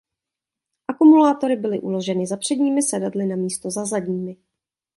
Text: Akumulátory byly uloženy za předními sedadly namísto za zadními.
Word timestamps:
Akumulátory 0.87 1.55
byly 1.55 1.79
uloženy 1.79 2.27
za 2.27 2.37
předními 2.37 2.81
sedadly 2.83 3.25
namísto 3.25 3.71
za 3.71 3.85
zadními. 3.85 4.37